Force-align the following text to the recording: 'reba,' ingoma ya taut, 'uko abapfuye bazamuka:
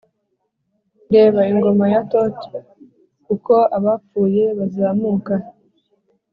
'reba,' 1.09 1.49
ingoma 1.51 1.85
ya 1.93 2.01
taut, 2.11 2.37
'uko 3.33 3.53
abapfuye 3.77 4.43
bazamuka: 4.57 5.33